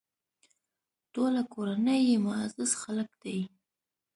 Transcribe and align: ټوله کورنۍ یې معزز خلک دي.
ټوله 1.13 1.41
کورنۍ 1.53 2.01
یې 2.09 2.17
معزز 2.25 2.71
خلک 2.81 3.09
دي. 3.23 3.39